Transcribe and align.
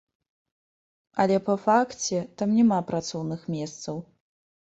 Але 1.23 1.37
па 1.49 1.55
факце, 1.65 2.17
там 2.41 2.49
няма 2.61 2.79
працоўных 2.89 3.41
месцаў. 3.59 3.95